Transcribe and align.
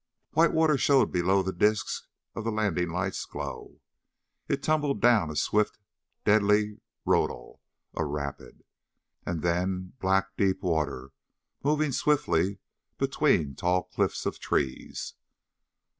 White 0.31 0.51
water 0.51 0.79
showed 0.79 1.11
below 1.11 1.41
in 1.41 1.45
the 1.45 1.53
disks 1.53 2.07
of 2.33 2.43
the 2.43 2.51
landing 2.51 2.89
lights' 2.89 3.23
glow. 3.23 3.81
It 4.47 4.63
tumbled 4.63 4.99
down 4.99 5.29
a 5.29 5.35
swift 5.35 5.77
and 5.77 6.25
deadly 6.25 6.79
raudal 7.05 7.61
a 7.93 8.03
rapid. 8.03 8.63
And 9.27 9.43
then 9.43 9.93
black, 9.99 10.35
deep 10.37 10.63
water, 10.63 11.11
moving 11.63 11.91
swiftly 11.91 12.57
between 12.97 13.53
tall 13.53 13.83
cliffs 13.83 14.25
of 14.25 14.39
trees. 14.39 15.13